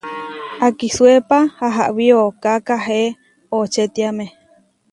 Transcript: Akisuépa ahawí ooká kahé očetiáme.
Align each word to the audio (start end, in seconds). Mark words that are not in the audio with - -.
Akisuépa 0.67 1.39
ahawí 1.67 2.05
ooká 2.23 2.53
kahé 2.67 2.99
očetiáme. 3.57 4.25